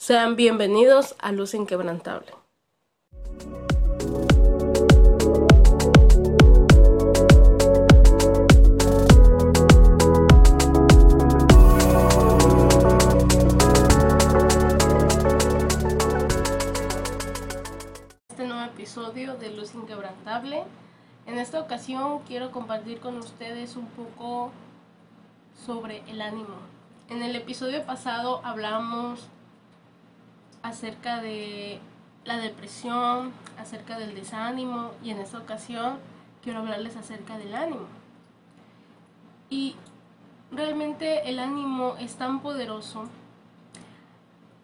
[0.00, 2.32] Sean bienvenidos a Luz Inquebrantable.
[18.28, 20.62] Este nuevo episodio de Luz Inquebrantable.
[21.26, 24.52] En esta ocasión quiero compartir con ustedes un poco
[25.66, 26.54] sobre el ánimo.
[27.10, 29.28] En el episodio pasado hablamos
[30.68, 31.80] acerca de
[32.24, 35.98] la depresión, acerca del desánimo y en esta ocasión
[36.42, 37.86] quiero hablarles acerca del ánimo.
[39.50, 39.76] Y
[40.50, 43.08] realmente el ánimo es tan poderoso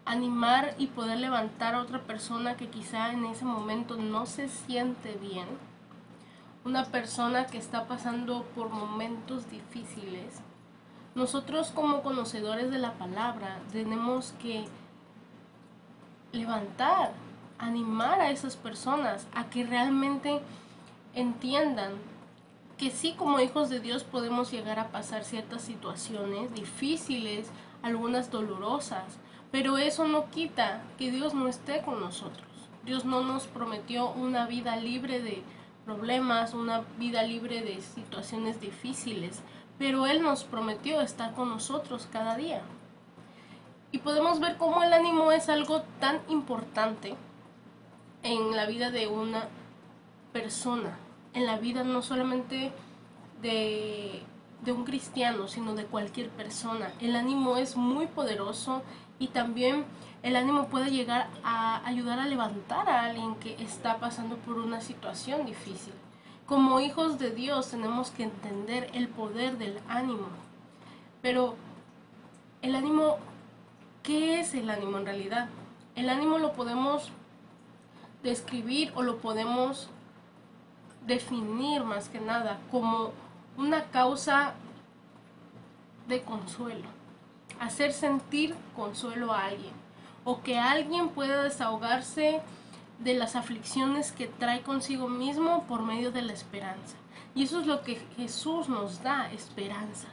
[0.05, 5.15] animar y poder levantar a otra persona que quizá en ese momento no se siente
[5.15, 5.47] bien,
[6.65, 10.41] una persona que está pasando por momentos difíciles.
[11.15, 14.67] Nosotros como conocedores de la palabra tenemos que
[16.35, 17.13] levantar,
[17.59, 20.41] animar a esas personas a que realmente
[21.15, 21.93] entiendan
[22.77, 27.49] que sí como hijos de Dios podemos llegar a pasar ciertas situaciones difíciles,
[27.83, 29.19] algunas dolorosas,
[29.53, 32.49] pero eso no quita que Dios no esté con nosotros.
[32.85, 35.43] Dios no nos prometió una vida libre de
[35.85, 39.41] problemas, una vida libre de situaciones difíciles,
[39.79, 42.63] pero Él nos prometió estar con nosotros cada día.
[43.95, 47.15] Y podemos ver cómo el ánimo es algo tan importante
[48.25, 49.47] en la vida de una
[50.33, 50.99] persona,
[51.33, 52.73] en la vida no solamente
[53.41, 54.25] de,
[54.63, 56.93] de un cristiano, sino de cualquier persona.
[57.01, 58.83] El ánimo es muy poderoso
[59.21, 59.85] y también
[60.25, 64.81] el ánimo puede llegar a ayudar a levantar a alguien que está pasando por una
[64.81, 65.95] situación difícil.
[66.47, 70.27] Como hijos de Dios tenemos que entender el poder del ánimo.
[71.23, 71.55] Pero
[72.61, 73.19] el ánimo
[74.05, 75.49] ¿Qué es el ánimo en realidad?
[75.97, 77.11] El ánimo lo podemos
[78.23, 79.89] describir o lo podemos
[81.07, 83.13] definir más que nada como
[83.57, 84.53] una causa
[86.07, 86.87] de consuelo,
[87.61, 89.73] hacer sentir consuelo a alguien
[90.25, 92.43] o que alguien pueda desahogarse
[92.99, 96.97] de las aflicciones que trae consigo mismo por medio de la esperanza.
[97.35, 100.09] Y eso es lo que Jesús nos da, esperanza.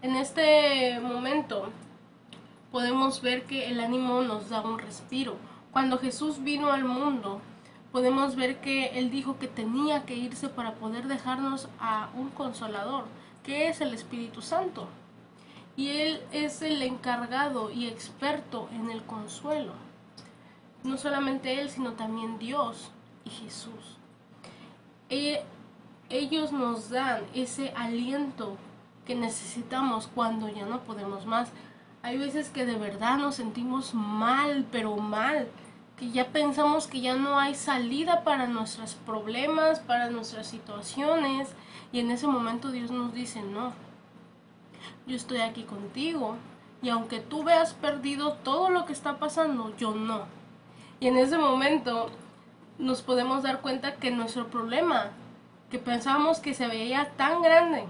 [0.00, 1.70] En este momento
[2.74, 5.36] podemos ver que el ánimo nos da un respiro.
[5.70, 7.40] Cuando Jesús vino al mundo,
[7.92, 13.04] podemos ver que Él dijo que tenía que irse para poder dejarnos a un consolador,
[13.44, 14.88] que es el Espíritu Santo.
[15.76, 19.74] Y Él es el encargado y experto en el consuelo.
[20.82, 22.90] No solamente Él, sino también Dios
[23.24, 23.98] y Jesús.
[25.10, 25.44] E,
[26.10, 28.56] ellos nos dan ese aliento
[29.06, 31.52] que necesitamos cuando ya no podemos más
[32.04, 35.48] hay veces que de verdad nos sentimos mal, pero mal,
[35.96, 41.48] que ya pensamos que ya no hay salida para nuestros problemas, para nuestras situaciones,
[41.92, 43.72] y en ese momento Dios nos dice, no,
[45.06, 46.36] yo estoy aquí contigo,
[46.82, 50.26] y aunque tú veas perdido todo lo que está pasando, yo no.
[51.00, 52.10] Y en ese momento
[52.78, 55.06] nos podemos dar cuenta que nuestro problema,
[55.70, 57.84] que pensábamos que se veía tan grande,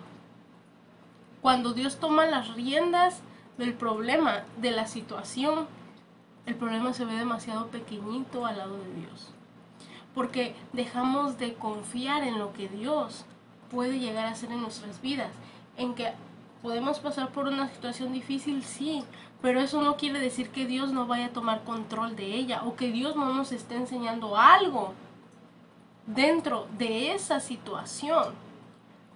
[1.43, 3.21] cuando Dios toma las riendas,
[3.59, 5.67] del problema, de la situación,
[6.47, 9.31] el problema se ve demasiado pequeñito al lado de Dios.
[10.15, 13.25] Porque dejamos de confiar en lo que Dios
[13.71, 15.31] puede llegar a hacer en nuestras vidas.
[15.77, 16.13] En que
[16.63, 19.05] podemos pasar por una situación difícil, sí,
[19.43, 22.77] pero eso no quiere decir que Dios no vaya a tomar control de ella o
[22.77, 24.95] que Dios no nos esté enseñando algo
[26.07, 28.35] dentro de esa situación.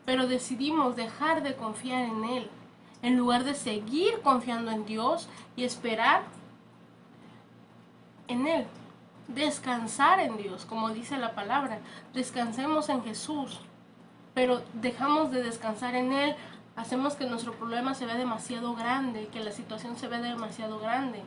[0.05, 2.51] Pero decidimos dejar de confiar en Él
[3.03, 6.23] en lugar de seguir confiando en Dios y esperar
[8.27, 8.67] en Él.
[9.29, 11.81] Descansar en Dios, como dice la palabra.
[12.15, 13.61] Descansemos en Jesús.
[14.35, 16.35] Pero dejamos de descansar en Él.
[16.77, 21.23] Hacemos que nuestro problema se vea demasiado grande, que la situación se vea demasiado grande.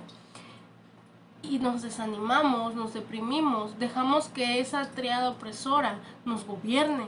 [1.44, 7.06] Y nos desanimamos, nos deprimimos, dejamos que esa triada opresora nos gobierne.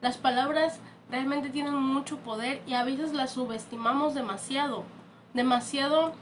[0.00, 4.84] Las palabras realmente tienen mucho poder y a veces las subestimamos demasiado,
[5.34, 6.12] demasiado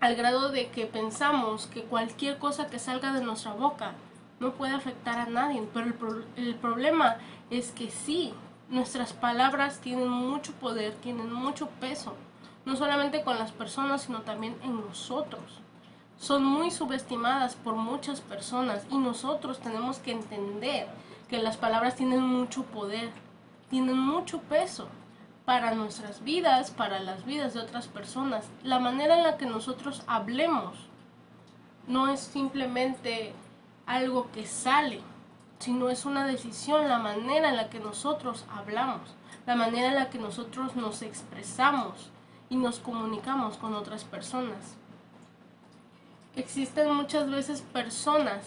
[0.00, 3.92] al grado de que pensamos que cualquier cosa que salga de nuestra boca
[4.40, 5.86] no puede afectar a nadie, pero
[6.36, 7.18] el, problema
[7.50, 8.34] es que sí,
[8.68, 12.16] nuestras palabras tienen mucho poder, tienen mucho peso,
[12.64, 15.60] no solamente con las personas, sino también en nosotros.
[16.18, 20.88] Son muy subestimadas por muchas personas y nosotros tenemos que entender
[21.28, 23.10] que las palabras tienen mucho poder
[23.72, 24.86] tienen mucho peso.
[25.46, 28.48] para nuestras vidas, para las vidas de otras personas.
[28.62, 30.76] La manera en la que nosotros hablemos
[31.88, 33.32] no es simplemente
[33.86, 35.00] algo que sale,
[35.58, 39.00] sino es una decisión, la manera en la que nosotros hablamos,
[39.44, 42.10] la manera en la que nosotros nos expresamos
[42.48, 44.76] y nos comunicamos con otras personas.
[46.36, 48.44] Existen muchas veces personas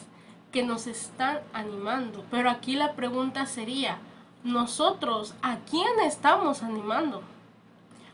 [0.53, 3.97] que nos están animando, pero aquí la pregunta sería,
[4.45, 7.23] nosotros a quién estamos animando.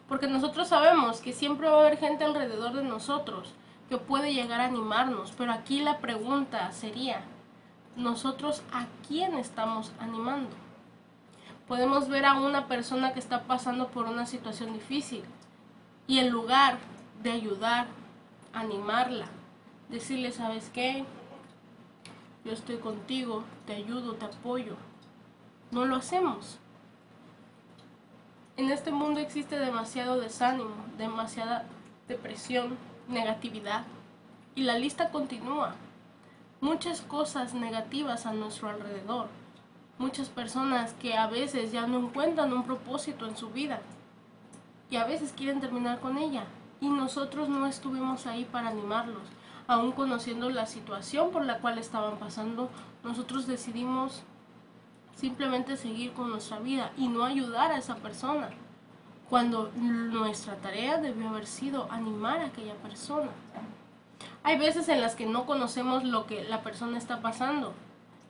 [0.07, 3.53] Porque nosotros sabemos que siempre va a haber gente alrededor de nosotros
[3.89, 7.21] que puede llegar a animarnos, pero aquí la pregunta sería,
[7.97, 10.55] ¿nosotros a quién estamos animando?
[11.67, 15.23] Podemos ver a una persona que está pasando por una situación difícil
[16.07, 16.77] y en lugar
[17.23, 17.87] de ayudar,
[18.53, 19.25] animarla,
[19.89, 21.03] decirle, ¿sabes qué?
[22.45, 24.77] Yo estoy contigo, te ayudo, te apoyo
[25.71, 26.59] no lo hacemos.
[28.57, 31.65] En este mundo existe demasiado desánimo, demasiada
[32.07, 32.77] depresión,
[33.07, 33.85] negatividad
[34.53, 35.75] y la lista continúa.
[36.59, 39.27] Muchas cosas negativas a nuestro alrededor.
[39.97, 43.81] Muchas personas que a veces ya no encuentran un propósito en su vida
[44.89, 46.43] y a veces quieren terminar con ella.
[46.81, 49.23] Y nosotros no estuvimos ahí para animarlos.
[49.67, 52.69] Aún conociendo la situación por la cual estaban pasando,
[53.03, 54.23] nosotros decidimos
[55.21, 58.49] simplemente seguir con nuestra vida y no ayudar a esa persona,
[59.29, 63.29] cuando nuestra tarea debió haber sido animar a aquella persona.
[64.41, 67.73] Hay veces en las que no conocemos lo que la persona está pasando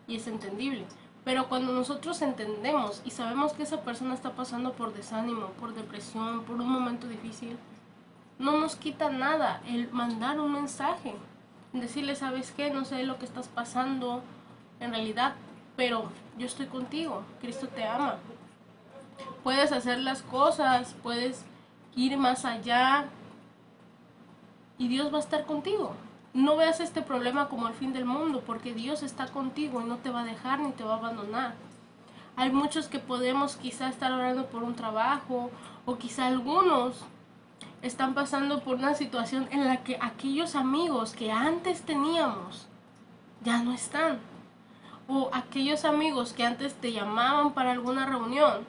[0.05, 0.85] y es entendible,
[1.23, 6.43] pero cuando nosotros entendemos y sabemos que esa persona está pasando por desánimo, por depresión,
[6.43, 7.57] por un momento difícil,
[8.38, 11.15] no nos quita nada el mandar un mensaje,
[11.71, 12.69] decirle, ¿sabes qué?
[12.69, 14.21] No sé lo que estás pasando,
[14.81, 15.35] en realidad
[15.81, 16.04] pero
[16.38, 18.18] yo estoy contigo, Cristo te ama.
[19.42, 21.44] Puedes hacer las cosas, puedes
[21.95, 23.06] ir más allá
[24.78, 25.95] y Dios va a estar contigo.
[26.36, 29.98] No veas este problema como el fin del mundo, porque Dios está contigo y no
[29.98, 31.56] te va a dejar ni te va a abandonar.
[32.36, 35.50] Hay muchos que podemos quizá estar orando por un trabajo
[35.88, 37.06] o quizá algunos
[37.81, 42.68] están pasando por una situación en la que aquellos amigos que antes teníamos
[43.44, 44.19] ya no están
[45.13, 48.66] o aquellos amigos que antes te llamaban para alguna reunión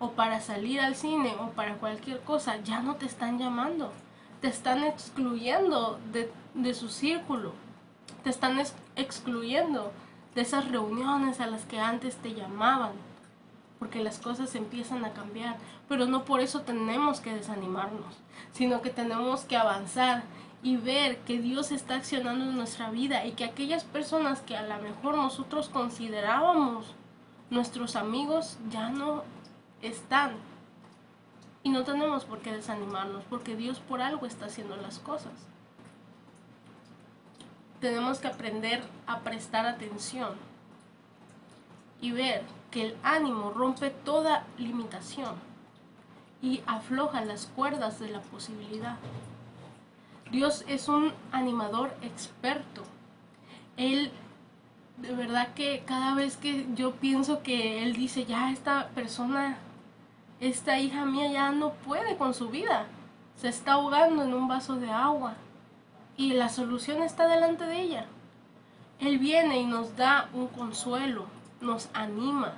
[0.00, 3.92] o para salir al cine o para cualquier cosa, ya no te están llamando.
[4.40, 7.52] Te están excluyendo de, su círculo.
[8.24, 8.58] Te están
[8.96, 9.92] excluyendo
[10.34, 12.92] de esas reuniones a las que antes te llamaban.
[13.78, 15.58] Porque las cosas empiezan a cambiar.
[15.88, 18.16] Pero no por eso tenemos que desanimarnos,
[18.52, 20.24] sino que tenemos que avanzar
[20.62, 24.62] y ver que Dios está accionando en nuestra vida y que aquellas personas que a
[24.62, 26.94] lo mejor nosotros considerábamos
[27.50, 29.22] nuestros amigos ya no
[29.82, 30.32] están.
[31.62, 35.32] Y no tenemos por qué desanimarnos, porque Dios por algo está haciendo las cosas.
[37.80, 40.34] Tenemos que aprender a prestar atención
[42.00, 45.36] y ver que el ánimo rompe toda limitación
[46.42, 48.96] y afloja las cuerdas de la posibilidad.
[50.30, 52.82] Dios es un animador experto.
[53.76, 54.12] Él,
[54.98, 59.56] de verdad que cada vez que yo pienso que Él dice, ya esta persona,
[60.40, 62.86] esta hija mía ya no puede con su vida,
[63.36, 65.34] se está ahogando en un vaso de agua
[66.16, 68.06] y la solución está delante de ella.
[68.98, 71.26] Él viene y nos da un consuelo,
[71.60, 72.54] nos anima,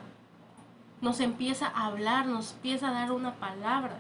[1.00, 3.98] nos empieza a hablar, nos empieza a dar una palabra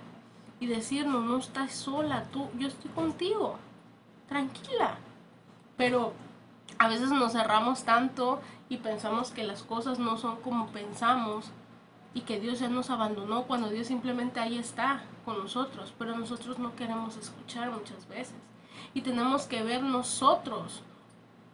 [0.60, 3.56] y decirnos, no estás sola, tú, yo estoy contigo,
[4.28, 4.98] tranquila.
[5.76, 6.12] Pero
[6.78, 11.50] a veces nos cerramos tanto y pensamos que las cosas no son como pensamos
[12.12, 16.58] y que Dios ya nos abandonó cuando Dios simplemente ahí está con nosotros, pero nosotros
[16.58, 18.34] no queremos escuchar muchas veces.
[18.92, 20.82] Y tenemos que ver nosotros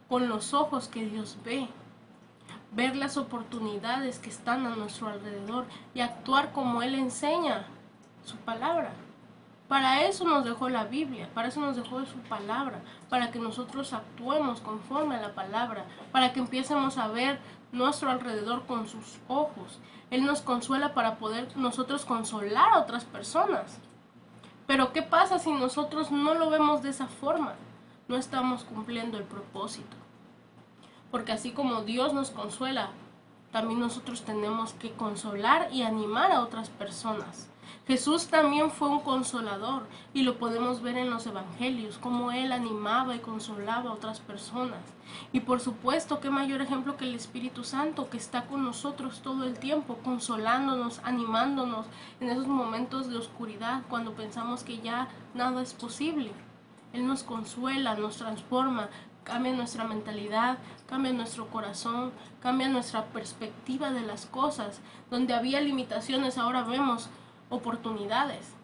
[0.09, 1.69] con los ojos que Dios ve,
[2.73, 7.67] ver las oportunidades que están a nuestro alrededor y actuar como Él enseña
[8.27, 8.93] su palabra.
[9.69, 13.93] Para eso nos dejó la Biblia, para eso nos dejó su palabra, para que nosotros
[13.93, 17.41] actuemos conforme a la palabra, para que empiecemos a ver
[17.73, 19.81] nuestro alrededor con sus ojos.
[20.11, 23.81] Él nos consuela para poder nosotros consolar a otras personas.
[24.69, 27.55] Pero ¿qué pasa si nosotros no lo vemos de esa forma?
[28.07, 29.97] No estamos cumpliendo el propósito.
[31.11, 32.91] Porque así como Dios nos consuela,
[33.51, 37.49] también nosotros tenemos que consolar y animar a otras personas
[37.87, 43.15] Jesús también fue un consolador y lo podemos ver en los evangelios, cómo Él animaba
[43.15, 44.81] y consolaba a otras personas.
[45.33, 49.45] Y por supuesto, qué mayor ejemplo que el Espíritu Santo que está con nosotros todo
[49.45, 51.87] el tiempo, consolándonos, animándonos
[52.21, 56.33] en esos momentos de oscuridad cuando pensamos que ya nada es posible.
[56.93, 58.89] Él nos consuela, nos transforma,
[59.27, 60.59] cambia nuestra mentalidad,
[60.89, 64.81] cambia nuestro corazón, cambia nuestra perspectiva de las cosas.
[65.11, 67.11] Donde había limitaciones, ahora vemos
[67.51, 68.55] oportunidades.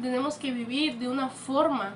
[0.00, 1.94] tenemos que vivir de una forma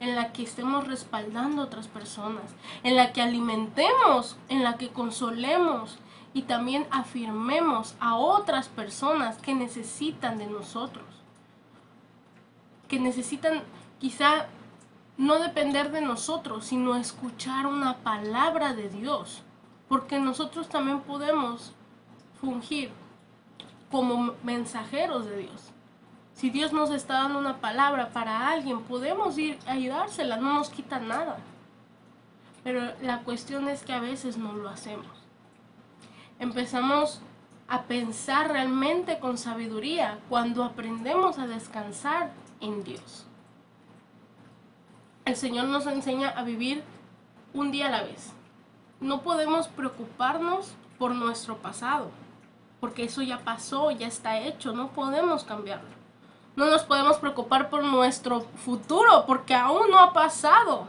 [0.00, 4.90] en la que estemos respaldando a otras personas, en la que alimentemos, en la que
[4.90, 5.98] consolemos
[6.34, 11.04] y también afirmemos a otras personas que necesitan de nosotros,
[12.86, 13.62] que necesitan
[13.98, 14.46] quizá
[15.16, 19.42] no depender de nosotros, sino escuchar una palabra de Dios,
[19.88, 21.72] porque nosotros también podemos
[22.40, 22.92] fungir
[23.90, 25.72] como mensajeros de Dios.
[26.34, 30.70] Si Dios nos está dando una palabra para alguien, podemos ir a ayudársela, no nos
[30.70, 31.38] quita nada.
[32.62, 35.06] Pero la cuestión es que a veces no lo hacemos.
[36.38, 37.20] Empezamos
[37.66, 42.30] a pensar realmente con sabiduría cuando aprendemos a descansar
[42.60, 43.26] en Dios.
[45.24, 46.82] El Señor nos enseña a vivir
[47.52, 48.32] un día a la vez.
[49.00, 52.10] No podemos preocuparnos por nuestro pasado
[52.80, 55.88] porque eso ya pasó, ya está hecho, no podemos cambiarlo.
[56.56, 60.86] No nos podemos preocupar por nuestro futuro, porque aún no ha pasado.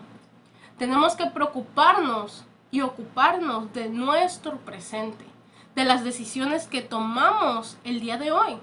[0.79, 5.25] Tenemos que preocuparnos y ocuparnos de nuestro presente,
[5.75, 8.57] de las decisiones que tomamos el día de hoy,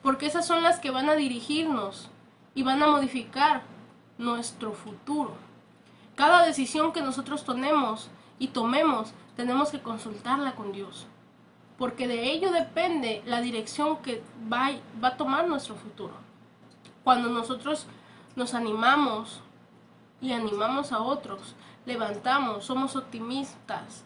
[0.00, 2.10] porque esas son las que van a dirigirnos
[2.54, 3.62] y van a modificar
[4.18, 5.34] nuestro futuro.
[6.14, 8.08] Cada decisión que nosotros tomemos
[8.38, 11.07] y tomemos, tenemos que consultarla con Dios
[11.78, 14.70] porque de ello depende la dirección que va,
[15.02, 16.12] va a tomar nuestro futuro.
[17.04, 17.86] Cuando nosotros
[18.34, 19.40] nos animamos
[20.20, 21.54] y animamos a otros,
[21.86, 24.04] levantamos, somos optimistas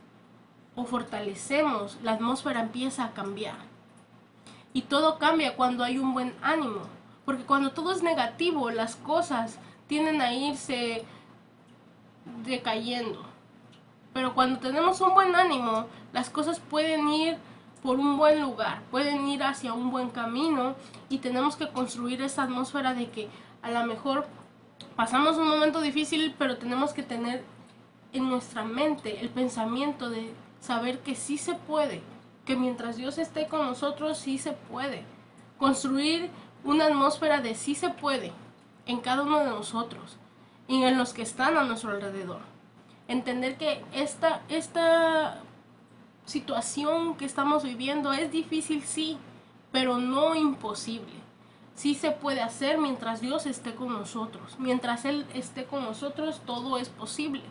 [0.76, 3.56] o fortalecemos, la atmósfera empieza a cambiar.
[4.74, 6.82] Y todo cambia cuando hay un buen ánimo,
[7.24, 11.04] porque cuando todo es negativo, las cosas tienden a irse
[12.44, 13.22] decayendo.
[14.12, 17.38] Pero cuando tenemos un buen ánimo, las cosas pueden ir
[17.82, 20.76] por un buen lugar, pueden ir hacia un buen camino
[21.08, 23.28] y tenemos que construir esa atmósfera de que
[23.60, 24.26] a lo mejor
[24.94, 27.44] pasamos un momento difícil, pero tenemos que tener
[28.12, 32.02] en nuestra mente el pensamiento de saber que sí se puede,
[32.44, 35.04] que mientras Dios esté con nosotros sí se puede.
[35.58, 36.30] Construir
[36.64, 38.32] una atmósfera de sí se puede
[38.86, 40.18] en cada uno de nosotros
[40.68, 42.40] y en los que están a nuestro alrededor.
[43.08, 45.40] Entender que esta, esta
[46.24, 49.18] situación que estamos viviendo es difícil, sí,
[49.70, 51.12] pero no imposible.
[51.74, 54.56] Sí se puede hacer mientras Dios esté con nosotros.
[54.58, 57.42] Mientras Él esté con nosotros, todo es posible.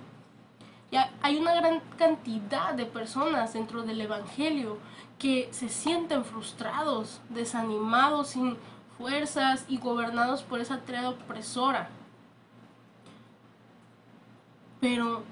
[0.92, 4.78] Ya hay una gran cantidad de personas dentro del Evangelio
[5.18, 8.58] que se sienten frustrados, desanimados, sin
[8.98, 11.90] fuerzas y gobernados por esa triada opresora.
[14.80, 15.24] Pero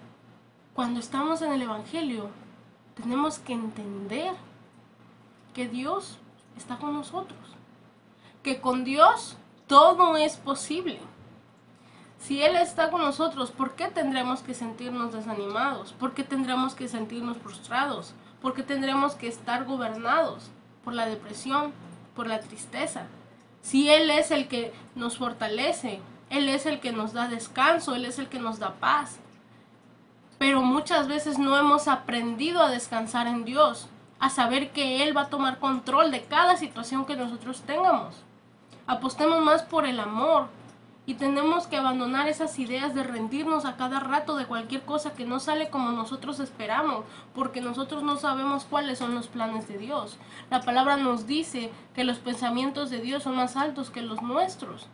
[0.73, 2.29] cuando estamos en el Evangelio,
[3.01, 4.33] tenemos que entender
[5.53, 6.17] que Dios
[6.57, 7.39] está con nosotros,
[8.43, 9.37] que con Dios
[9.67, 10.99] todo es posible.
[12.19, 15.93] Si Él está con nosotros, ¿por qué tendremos que sentirnos desanimados?
[15.93, 18.13] ¿Por qué tendremos que sentirnos frustrados?
[18.41, 20.49] ¿Por qué tendremos que estar gobernados
[20.83, 21.71] por la depresión,
[22.15, 23.07] por la tristeza?
[23.61, 28.05] Si Él es el que nos fortalece, Él es el que nos da descanso, Él
[28.05, 29.19] es el que nos da paz
[30.39, 35.23] pero muchas veces no hemos aprendido a descansar en Dios, a saber que Él va
[35.23, 38.15] a tomar control de cada situación que nosotros tengamos.
[38.87, 40.47] Apostemos más por el amor
[41.05, 45.25] y tenemos que abandonar esas ideas de rendirnos a cada rato de cualquier cosa que
[45.25, 47.03] no sale como nosotros esperamos,
[47.35, 50.17] porque nosotros no sabemos cuáles son los planes de Dios.
[50.49, 54.87] La palabra nos dice que los pensamientos de Dios son más altos que los nuestros.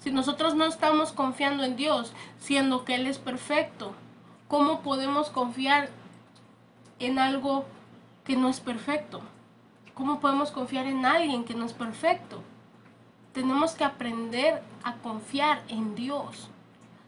[0.00, 3.94] Si nosotros no estamos confiando en Dios, siendo que Él es perfecto,
[4.50, 5.90] ¿Cómo podemos confiar
[6.98, 7.66] en algo
[8.24, 9.20] que no es perfecto?
[9.94, 12.42] ¿Cómo podemos confiar en alguien que no es perfecto?
[13.32, 16.50] Tenemos que aprender a confiar en Dios.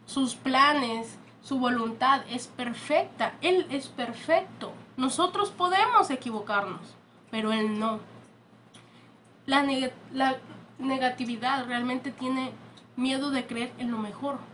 [0.05, 3.33] Sus planes, su voluntad es perfecta.
[3.41, 4.71] Él es perfecto.
[4.95, 6.95] Nosotros podemos equivocarnos,
[7.29, 7.99] pero Él no.
[9.45, 9.65] La,
[10.79, 12.53] negatividad realmente tiene
[12.95, 14.52] miedo de creer en lo mejor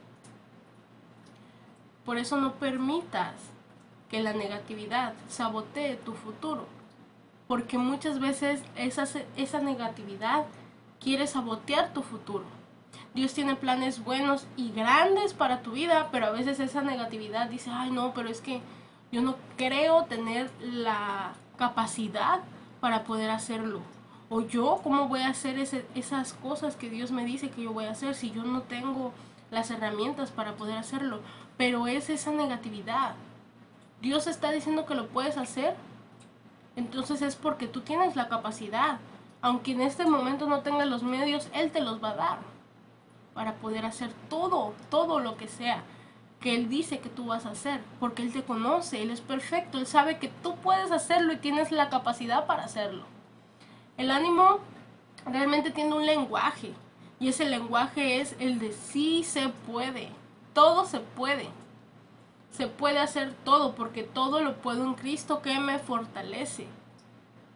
[2.09, 3.35] por eso no permitas
[4.09, 6.65] que la negatividad sabotee tu futuro.
[7.45, 9.05] porque muchas veces esa,
[9.37, 10.47] esa negatividad
[10.99, 12.45] quiere sabotear tu futuro.
[13.13, 17.69] Dios tiene planes buenos y grandes para tu vida, pero a veces esa negatividad dice,
[17.71, 18.59] ay no, pero es que
[19.11, 22.39] yo no creo tener la capacidad
[22.79, 23.81] para poder hacerlo.
[24.31, 27.85] O yo, ¿cómo voy a hacer esas cosas que Dios me dice que yo voy
[27.85, 29.13] a hacer si yo no tengo
[29.51, 31.21] las herramientas para poder hacerlo?
[31.59, 33.15] Pero es esa negatividad.
[34.01, 35.75] Dios está diciendo que lo puedes hacer,
[36.77, 38.99] entonces es porque tú tienes la capacidad.
[39.41, 42.37] Aunque en este momento no tengas los medios, Él te los va a dar
[43.33, 45.83] para poder hacer todo, todo lo que sea
[46.39, 49.77] que Él dice que tú vas a hacer, porque Él te conoce, Él es perfecto,
[49.77, 53.03] Él sabe que tú puedes hacerlo y tienes la capacidad para hacerlo.
[53.97, 54.59] El ánimo
[55.25, 56.73] realmente tiene un lenguaje
[57.19, 60.09] y ese lenguaje es el de sí se puede,
[60.59, 61.47] todo se puede.
[62.51, 66.67] Se puede hacer todo porque todo lo puedo en Cristo que me fortalece.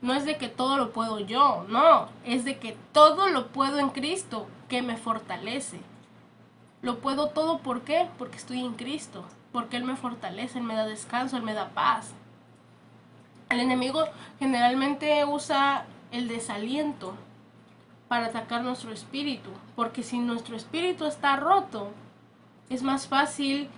[0.02, 3.78] No es de que todo lo puedo yo, no, es de que todo lo puedo
[3.80, 5.82] en Cristo que me fortalece.
[6.82, 8.08] Lo puedo todo, ¿por qué?
[8.18, 11.72] Porque estoy en Cristo, porque Él me fortalece, Él me da descanso, Él me da
[11.72, 12.14] paz.
[13.50, 14.06] El enemigo
[14.40, 17.16] generalmente usa el desaliento
[18.08, 21.92] para atacar nuestro espíritu, porque si nuestro espíritu está roto,
[22.74, 23.70] es más fácil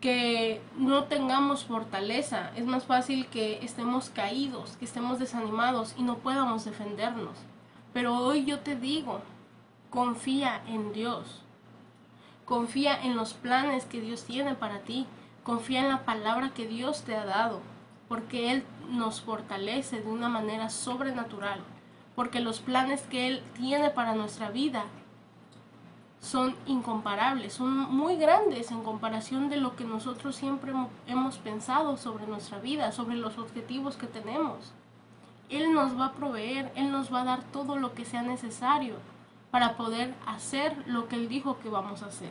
[0.00, 6.16] que no tengamos fortaleza, es más fácil que estemos caídos, que estemos desanimados y no
[6.18, 7.36] podamos defendernos.
[7.92, 9.20] Pero hoy yo te digo,
[9.90, 11.42] confía en Dios.
[12.46, 15.06] Confía en los planes que Dios tiene para ti.
[15.44, 17.60] Confía en la palabra que Dios te ha dado,
[18.08, 21.60] porque Él nos fortalece de una manera sobrenatural,
[22.14, 24.86] porque los planes que Él tiene para nuestra vida
[26.22, 30.72] son incomparables, son muy grandes en comparación de lo que nosotros siempre
[31.08, 34.72] hemos pensado sobre nuestra vida, sobre los objetivos que tenemos.
[35.50, 38.94] Él nos va a proveer, Él nos va a dar todo lo que sea necesario
[39.50, 42.30] para poder hacer lo que Él dijo que vamos a hacer.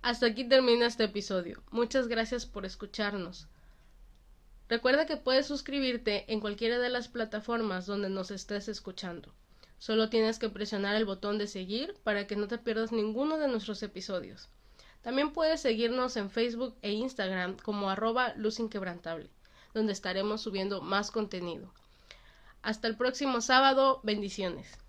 [0.00, 1.62] Hasta aquí termina este episodio.
[1.70, 3.48] Muchas gracias por escucharnos.
[4.66, 9.34] Recuerda que puedes suscribirte en cualquiera de las plataformas donde nos estés escuchando.
[9.80, 13.48] Solo tienes que presionar el botón de seguir para que no te pierdas ninguno de
[13.48, 14.50] nuestros episodios.
[15.00, 19.30] También puedes seguirnos en Facebook e Instagram como arroba luz inquebrantable,
[19.72, 21.72] donde estaremos subiendo más contenido.
[22.60, 24.79] Hasta el próximo sábado, bendiciones.